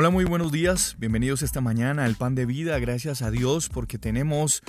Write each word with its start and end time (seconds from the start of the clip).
Hola, 0.00 0.10
muy 0.10 0.24
buenos 0.24 0.52
días. 0.52 0.94
Bienvenidos 1.00 1.42
esta 1.42 1.60
mañana 1.60 2.04
al 2.04 2.14
Pan 2.14 2.36
de 2.36 2.46
Vida. 2.46 2.78
Gracias 2.78 3.20
a 3.20 3.32
Dios 3.32 3.68
porque 3.68 3.98
tenemos 3.98 4.62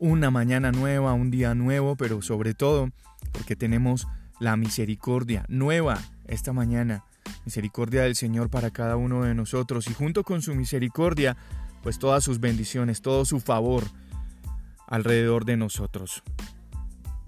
una 0.00 0.32
mañana 0.32 0.72
nueva, 0.72 1.12
un 1.12 1.30
día 1.30 1.54
nuevo, 1.54 1.94
pero 1.94 2.22
sobre 2.22 2.54
todo 2.54 2.88
porque 3.30 3.54
tenemos 3.54 4.08
la 4.40 4.56
misericordia 4.56 5.44
nueva 5.48 6.00
esta 6.26 6.52
mañana. 6.52 7.04
Misericordia 7.44 8.02
del 8.02 8.16
Señor 8.16 8.50
para 8.50 8.72
cada 8.72 8.96
uno 8.96 9.22
de 9.22 9.32
nosotros 9.32 9.86
y 9.88 9.94
junto 9.94 10.24
con 10.24 10.42
su 10.42 10.56
misericordia, 10.56 11.36
pues 11.84 12.00
todas 12.00 12.24
sus 12.24 12.40
bendiciones, 12.40 13.00
todo 13.00 13.24
su 13.24 13.38
favor 13.38 13.84
alrededor 14.88 15.44
de 15.44 15.56
nosotros. 15.56 16.24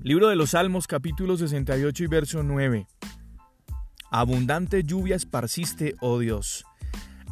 Libro 0.03 0.27
de 0.27 0.35
los 0.35 0.51
Salmos 0.51 0.89
capítulo 0.89 1.37
68 1.37 2.03
y 2.03 2.07
verso 2.09 2.43
9. 2.43 2.89
Abundante 4.11 4.83
lluvia 4.83 5.15
esparciste, 5.15 5.95
oh 6.01 6.19
Dios 6.19 6.67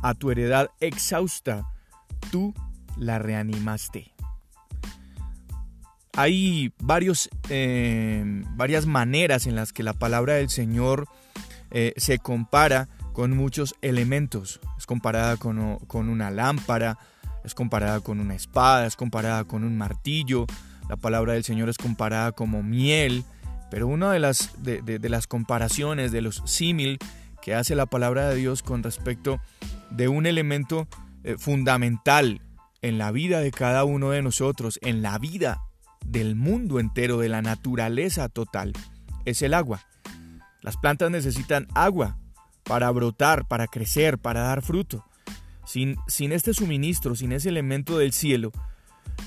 a 0.05 0.13
tu 0.13 0.31
heredad 0.31 0.71
exhausta, 0.81 1.67
tú 2.31 2.55
la 2.99 3.19
reanimaste. 3.19 4.12
Hay 6.12 6.75
varios, 6.79 7.31
eh, 7.49 8.23
varias 8.51 8.85
maneras 8.85 9.47
en 9.47 9.57
las 9.57 9.73
que 9.73 9.83
la 9.83 9.95
palabra 9.95 10.35
del 10.35 10.51
Señor 10.51 11.09
eh, 11.71 11.95
se 11.97 12.19
compara 12.19 12.91
con 13.15 13.35
muchos 13.35 13.77
elementos. 13.81 14.61
Es 14.77 14.85
comparada 14.85 15.39
con, 15.39 15.79
con, 15.87 16.11
una 16.11 16.31
lámpara, 16.31 16.98
es 17.43 17.55
comparada 17.55 18.01
con 18.01 18.21
una 18.21 18.34
espada, 18.34 18.87
es 18.87 18.97
comparada 18.97 19.45
con 19.45 19.65
un 19.65 19.79
martillo. 19.79 20.45
La 20.87 20.97
palabra 20.97 21.33
del 21.33 21.45
Señor 21.45 21.71
es 21.71 21.79
comparada 21.79 22.33
como 22.33 22.62
miel. 22.62 23.25
Pero 23.71 23.89
una 23.89 24.12
de 24.12 24.19
las, 24.19 24.62
de, 24.62 24.83
de 24.83 25.09
las 25.09 25.27
comparaciones, 25.27 26.12
de 26.12 26.21
los 26.21 26.43
símil 26.45 26.98
que 27.41 27.55
hace 27.55 27.75
la 27.75 27.87
palabra 27.87 28.28
de 28.28 28.37
Dios 28.37 28.62
con 28.62 28.83
respecto 28.83 29.41
de 29.95 30.09
un 30.09 30.27
elemento 30.27 30.89
eh, 31.23 31.37
fundamental 31.39 32.41
en 32.83 32.98
la 32.98 33.12
vida 33.12 33.41
de 33.41 33.50
cada 33.50 33.84
uno 33.84 34.11
de 34.11 34.23
nosotros, 34.23 34.78
en 34.83 35.03
la 35.03 35.19
vida 35.19 35.62
del 36.05 36.37
mundo 36.37 36.81
entero, 36.81 37.19
de 37.19 37.28
la 37.28 37.42
naturaleza 37.42 38.28
total, 38.28 38.72
es 39.25 39.41
el 39.42 39.55
agua. 39.55 39.81
Las 40.61 40.77
plantas 40.77 41.11
necesitan 41.11 41.67
agua 41.75 42.19
para 42.65 42.91
brotar, 42.91 43.47
para 43.47 43.67
crecer, 43.67 44.19
para 44.19 44.41
dar 44.41 44.62
fruto. 44.62 45.05
Sin, 45.67 45.97
sin 46.06 46.33
este 46.33 46.53
suministro, 46.53 47.15
sin 47.15 47.33
ese 47.33 47.48
elemento 47.48 47.97
del 47.97 48.12
cielo, 48.12 48.53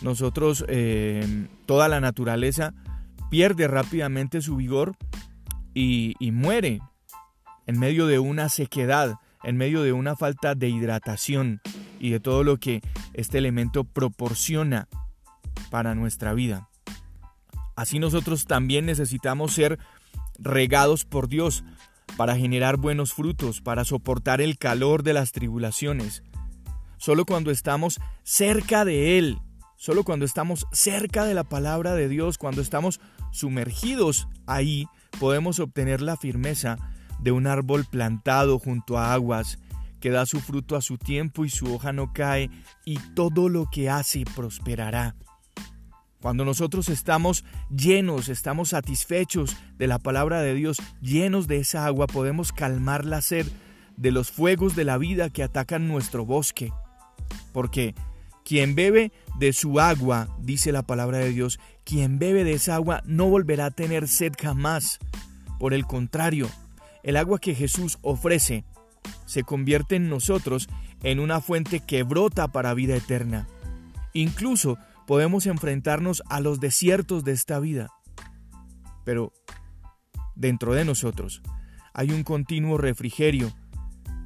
nosotros, 0.01 0.65
eh, 0.67 1.47
toda 1.65 1.87
la 1.87 1.99
naturaleza 1.99 2.73
pierde 3.31 3.67
rápidamente 3.67 4.41
su 4.41 4.55
vigor 4.55 4.95
y, 5.73 6.15
y 6.19 6.31
muere 6.31 6.81
en 7.65 7.79
medio 7.79 8.07
de 8.07 8.19
una 8.19 8.49
sequedad, 8.49 9.15
en 9.47 9.55
medio 9.55 9.81
de 9.81 9.93
una 9.93 10.17
falta 10.17 10.55
de 10.55 10.67
hidratación 10.67 11.61
y 12.01 12.09
de 12.09 12.19
todo 12.19 12.43
lo 12.43 12.57
que 12.57 12.81
este 13.13 13.37
elemento 13.37 13.85
proporciona 13.85 14.89
para 15.71 15.95
nuestra 15.95 16.33
vida. 16.33 16.67
Así 17.77 17.97
nosotros 17.97 18.45
también 18.45 18.85
necesitamos 18.85 19.53
ser 19.53 19.79
regados 20.37 21.05
por 21.05 21.29
Dios 21.29 21.63
para 22.17 22.35
generar 22.35 22.75
buenos 22.75 23.13
frutos, 23.13 23.61
para 23.61 23.85
soportar 23.85 24.41
el 24.41 24.57
calor 24.57 25.01
de 25.01 25.13
las 25.13 25.31
tribulaciones. 25.31 26.23
Solo 26.97 27.25
cuando 27.25 27.49
estamos 27.49 28.01
cerca 28.23 28.83
de 28.83 29.17
Él, 29.17 29.39
solo 29.77 30.03
cuando 30.03 30.25
estamos 30.25 30.67
cerca 30.73 31.23
de 31.23 31.33
la 31.33 31.45
palabra 31.45 31.95
de 31.95 32.09
Dios, 32.09 32.37
cuando 32.37 32.61
estamos 32.61 32.99
sumergidos 33.31 34.27
ahí, 34.45 34.87
podemos 35.21 35.59
obtener 35.59 36.01
la 36.01 36.17
firmeza 36.17 36.96
de 37.19 37.31
un 37.31 37.47
árbol 37.47 37.85
plantado 37.85 38.59
junto 38.59 38.97
a 38.97 39.13
aguas, 39.13 39.59
que 39.99 40.11
da 40.11 40.25
su 40.25 40.39
fruto 40.39 40.75
a 40.75 40.81
su 40.81 40.97
tiempo 40.97 41.45
y 41.45 41.49
su 41.49 41.73
hoja 41.73 41.93
no 41.93 42.13
cae, 42.13 42.49
y 42.85 42.97
todo 43.15 43.49
lo 43.49 43.69
que 43.69 43.89
hace 43.89 44.23
prosperará. 44.35 45.15
Cuando 46.21 46.45
nosotros 46.45 46.89
estamos 46.89 47.45
llenos, 47.69 48.27
estamos 48.29 48.69
satisfechos 48.69 49.55
de 49.77 49.87
la 49.87 49.99
palabra 49.99 50.41
de 50.41 50.55
Dios, 50.55 50.77
llenos 51.01 51.47
de 51.47 51.57
esa 51.57 51.85
agua, 51.85 52.07
podemos 52.07 52.51
calmar 52.51 53.05
la 53.05 53.21
sed 53.21 53.47
de 53.97 54.11
los 54.11 54.31
fuegos 54.31 54.75
de 54.75 54.83
la 54.83 54.97
vida 54.97 55.29
que 55.29 55.43
atacan 55.43 55.87
nuestro 55.87 56.25
bosque. 56.25 56.71
Porque 57.51 57.93
quien 58.43 58.75
bebe 58.75 59.11
de 59.37 59.53
su 59.53 59.79
agua, 59.79 60.29
dice 60.39 60.71
la 60.71 60.83
palabra 60.83 61.17
de 61.19 61.29
Dios, 61.29 61.59
quien 61.83 62.17
bebe 62.17 62.43
de 62.43 62.53
esa 62.53 62.75
agua 62.75 63.01
no 63.05 63.29
volverá 63.29 63.65
a 63.65 63.71
tener 63.71 64.07
sed 64.07 64.33
jamás. 64.41 64.99
Por 65.59 65.73
el 65.73 65.85
contrario, 65.85 66.49
el 67.07 67.15
agua 67.15 67.39
que 67.39 67.55
Jesús 67.55 67.99
ofrece 68.01 68.65
se 69.25 69.43
convierte 69.43 69.95
en 69.95 70.09
nosotros 70.09 70.67
en 71.03 71.21
una 71.21 71.39
fuente 71.39 71.79
que 71.79 72.03
brota 72.03 72.49
para 72.49 72.73
vida 72.73 72.97
eterna. 72.97 73.47
Incluso 74.11 74.77
podemos 75.07 75.45
enfrentarnos 75.45 76.21
a 76.29 76.41
los 76.41 76.59
desiertos 76.59 77.23
de 77.23 77.31
esta 77.31 77.59
vida. 77.59 77.87
Pero 79.05 79.31
dentro 80.35 80.73
de 80.73 80.83
nosotros 80.83 81.41
hay 81.93 82.11
un 82.11 82.23
continuo 82.23 82.77
refrigerio 82.77 83.53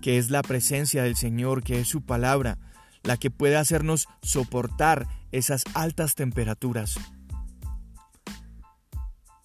que 0.02 0.18
es 0.18 0.32
la 0.32 0.42
presencia 0.42 1.04
del 1.04 1.16
Señor, 1.16 1.62
que 1.62 1.82
es 1.82 1.88
su 1.88 2.02
palabra, 2.02 2.58
la 3.04 3.16
que 3.16 3.30
puede 3.30 3.58
hacernos 3.58 4.08
soportar 4.24 5.08
esas 5.32 5.66
altas 5.76 6.16
temperaturas. 6.16 6.96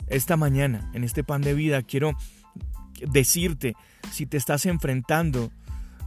Esta 0.06 0.38
mañana, 0.38 0.90
en 0.94 1.04
este 1.04 1.22
pan 1.22 1.42
de 1.42 1.52
vida, 1.52 1.82
quiero 1.82 2.16
decirte 3.00 3.74
si 4.10 4.26
te 4.26 4.36
estás 4.36 4.66
enfrentando 4.66 5.50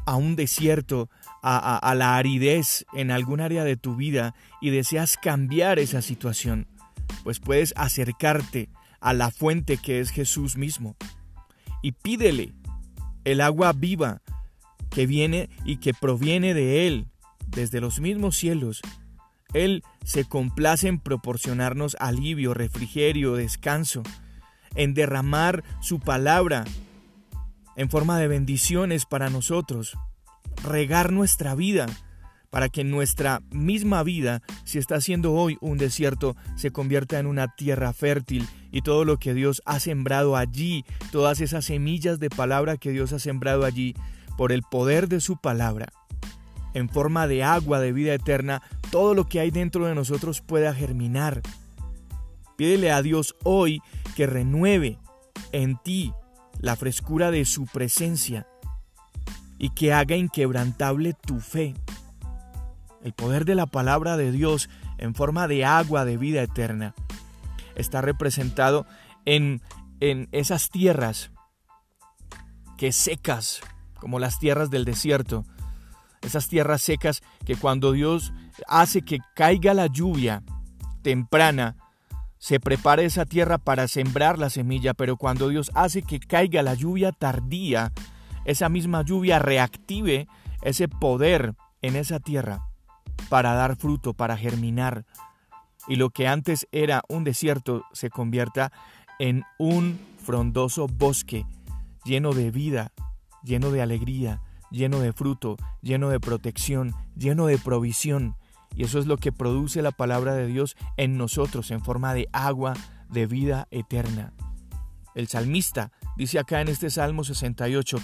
a 0.05 0.15
un 0.15 0.35
desierto, 0.35 1.09
a, 1.43 1.93
la 1.95 2.17
aridez 2.17 2.85
en 2.93 3.11
algún 3.11 3.41
área 3.41 3.63
de 3.63 3.77
tu 3.77 3.95
vida 3.95 4.33
y 4.59 4.71
deseas 4.71 5.17
cambiar 5.17 5.77
esa 5.77 6.01
situación, 6.01 6.67
pues 7.23 7.39
puedes 7.39 7.73
acercarte 7.77 8.69
a 9.01 9.13
la 9.13 9.29
fuente 9.31 9.77
que 9.77 9.99
es 9.99 10.09
Jesús 10.09 10.57
mismo 10.57 10.95
y 11.81 11.91
pídele 11.91 12.53
el 13.23 13.41
agua 13.41 13.71
viva 13.73 14.21
que 14.89 15.05
viene 15.05 15.49
y 15.63 15.77
que 15.77 15.93
proviene 15.93 16.53
de 16.53 16.87
Él, 16.87 17.07
desde 17.47 17.79
los 17.79 17.99
mismos 17.99 18.35
cielos. 18.35 18.81
Él 19.53 19.83
se 20.03 20.25
complace 20.25 20.87
en 20.87 20.99
proporcionarnos 20.99 21.95
alivio, 21.99 22.53
refrigerio, 22.53 23.35
descanso 23.35 24.03
en 24.75 24.93
derramar 24.93 25.63
su 25.81 25.99
palabra 25.99 26.65
en 27.75 27.89
forma 27.89 28.19
de 28.19 28.27
bendiciones 28.27 29.05
para 29.05 29.29
nosotros, 29.29 29.97
regar 30.63 31.13
nuestra 31.13 31.55
vida, 31.55 31.85
para 32.49 32.67
que 32.67 32.83
nuestra 32.83 33.41
misma 33.51 34.03
vida, 34.03 34.41
si 34.65 34.79
está 34.79 34.99
siendo 34.99 35.33
hoy 35.33 35.57
un 35.61 35.77
desierto, 35.77 36.35
se 36.57 36.71
convierta 36.71 37.19
en 37.19 37.25
una 37.25 37.55
tierra 37.55 37.93
fértil 37.93 38.47
y 38.71 38.81
todo 38.81 39.05
lo 39.05 39.17
que 39.17 39.33
Dios 39.33 39.61
ha 39.65 39.79
sembrado 39.79 40.35
allí, 40.35 40.83
todas 41.11 41.39
esas 41.41 41.65
semillas 41.65 42.19
de 42.19 42.29
palabra 42.29 42.75
que 42.75 42.91
Dios 42.91 43.13
ha 43.13 43.19
sembrado 43.19 43.63
allí, 43.63 43.95
por 44.37 44.51
el 44.51 44.63
poder 44.63 45.07
de 45.07 45.21
su 45.21 45.37
palabra, 45.37 45.87
en 46.73 46.89
forma 46.89 47.27
de 47.27 47.43
agua 47.43 47.79
de 47.79 47.93
vida 47.93 48.13
eterna, 48.13 48.61
todo 48.91 49.13
lo 49.13 49.25
que 49.25 49.39
hay 49.39 49.51
dentro 49.51 49.85
de 49.85 49.95
nosotros 49.95 50.41
pueda 50.41 50.73
germinar. 50.73 51.41
Pídele 52.57 52.91
a 52.91 53.01
Dios 53.01 53.35
hoy 53.43 53.81
que 54.19 54.27
renueve 54.27 54.99
en 55.53 55.77
ti 55.77 56.13
la 56.59 56.75
frescura 56.75 57.31
de 57.31 57.45
su 57.45 57.65
presencia 57.67 58.47
y 59.57 59.69
que 59.69 59.93
haga 59.93 60.17
inquebrantable 60.17 61.13
tu 61.13 61.39
fe. 61.39 61.73
El 63.01 63.13
poder 63.13 63.45
de 63.45 63.55
la 63.55 63.65
palabra 63.65 64.17
de 64.17 64.33
Dios 64.33 64.69
en 64.97 65.15
forma 65.15 65.47
de 65.47 65.63
agua 65.63 66.03
de 66.03 66.17
vida 66.17 66.41
eterna 66.41 66.95
está 67.75 68.01
representado 68.01 68.85
en, 69.23 69.61
en 70.01 70.27
esas 70.33 70.69
tierras 70.69 71.31
que 72.77 72.91
secas, 72.91 73.61
como 74.01 74.19
las 74.19 74.37
tierras 74.37 74.69
del 74.69 74.83
desierto, 74.83 75.45
esas 76.23 76.49
tierras 76.49 76.81
secas 76.81 77.23
que 77.45 77.55
cuando 77.55 77.93
Dios 77.93 78.33
hace 78.67 79.01
que 79.01 79.19
caiga 79.33 79.73
la 79.73 79.87
lluvia 79.87 80.43
temprana, 81.03 81.77
se 82.39 82.59
prepara 82.59 83.03
esa 83.03 83.25
tierra 83.25 83.57
para 83.57 83.87
sembrar 83.87 84.39
la 84.39 84.49
semilla, 84.49 84.93
pero 84.93 85.17
cuando 85.17 85.49
Dios 85.49 85.71
hace 85.75 86.01
que 86.01 86.19
caiga 86.19 86.63
la 86.63 86.73
lluvia 86.73 87.11
tardía, 87.11 87.91
esa 88.45 88.69
misma 88.69 89.03
lluvia 89.03 89.37
reactive 89.37 90.27
ese 90.61 90.87
poder 90.87 91.55
en 91.81 91.95
esa 91.95 92.19
tierra 92.19 92.65
para 93.29 93.53
dar 93.53 93.75
fruto, 93.75 94.13
para 94.13 94.37
germinar. 94.37 95.05
Y 95.87 95.95
lo 95.95 96.09
que 96.09 96.27
antes 96.27 96.67
era 96.71 97.03
un 97.09 97.23
desierto 97.23 97.83
se 97.93 98.09
convierta 98.09 98.71
en 99.19 99.43
un 99.57 99.99
frondoso 100.23 100.87
bosque 100.87 101.45
lleno 102.05 102.33
de 102.33 102.51
vida, 102.51 102.91
lleno 103.43 103.71
de 103.71 103.81
alegría, 103.81 104.41
lleno 104.71 104.99
de 104.99 105.13
fruto, 105.13 105.57
lleno 105.81 106.09
de 106.09 106.19
protección, 106.19 106.93
lleno 107.15 107.47
de 107.47 107.57
provisión. 107.57 108.35
Y 108.75 108.83
eso 108.83 108.99
es 108.99 109.07
lo 109.07 109.17
que 109.17 109.31
produce 109.31 109.81
la 109.81 109.91
palabra 109.91 110.35
de 110.35 110.47
Dios 110.47 110.75
en 110.97 111.17
nosotros 111.17 111.71
en 111.71 111.81
forma 111.81 112.13
de 112.13 112.29
agua 112.31 112.73
de 113.09 113.25
vida 113.25 113.67
eterna. 113.71 114.33
El 115.15 115.27
salmista 115.27 115.91
dice 116.17 116.39
acá 116.39 116.61
en 116.61 116.69
este 116.69 116.89
Salmo 116.89 117.23
68, 117.23 117.97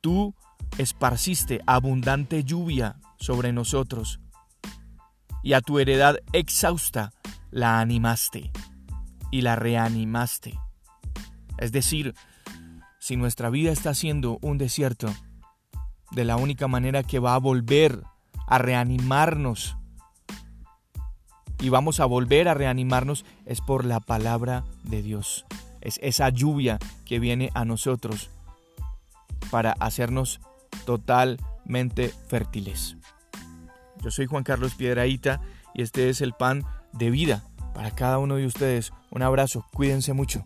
Tú 0.00 0.34
esparciste 0.78 1.60
abundante 1.66 2.44
lluvia 2.44 2.96
sobre 3.18 3.52
nosotros, 3.52 4.20
y 5.42 5.52
a 5.52 5.60
tu 5.60 5.78
heredad 5.78 6.16
exhausta 6.32 7.12
la 7.50 7.80
animaste 7.80 8.50
y 9.30 9.42
la 9.42 9.56
reanimaste. 9.56 10.58
Es 11.58 11.70
decir, 11.70 12.14
si 12.98 13.16
nuestra 13.16 13.50
vida 13.50 13.70
está 13.70 13.94
siendo 13.94 14.38
un 14.40 14.58
desierto, 14.58 15.14
de 16.12 16.24
la 16.24 16.36
única 16.36 16.68
manera 16.68 17.02
que 17.02 17.18
va 17.18 17.34
a 17.34 17.38
volver 17.38 18.02
a 18.46 18.58
reanimarnos 18.58 19.76
y 21.64 21.70
vamos 21.70 21.98
a 21.98 22.04
volver 22.04 22.46
a 22.46 22.52
reanimarnos 22.52 23.24
es 23.46 23.62
por 23.62 23.86
la 23.86 23.98
palabra 23.98 24.64
de 24.82 25.00
Dios. 25.00 25.46
Es 25.80 25.98
esa 26.02 26.28
lluvia 26.28 26.78
que 27.06 27.18
viene 27.18 27.50
a 27.54 27.64
nosotros 27.64 28.28
para 29.50 29.72
hacernos 29.80 30.42
totalmente 30.84 32.12
fértiles. 32.28 32.98
Yo 34.02 34.10
soy 34.10 34.26
Juan 34.26 34.44
Carlos 34.44 34.74
Piedraíta 34.74 35.40
y 35.72 35.80
este 35.80 36.10
es 36.10 36.20
el 36.20 36.34
pan 36.34 36.66
de 36.92 37.10
vida 37.10 37.42
para 37.72 37.92
cada 37.92 38.18
uno 38.18 38.36
de 38.36 38.44
ustedes. 38.44 38.92
Un 39.10 39.22
abrazo, 39.22 39.64
cuídense 39.72 40.12
mucho. 40.12 40.44